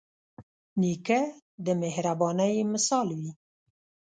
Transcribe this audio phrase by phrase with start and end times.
[0.81, 1.21] نیکه
[1.65, 3.31] د مهربانۍ مثال وي.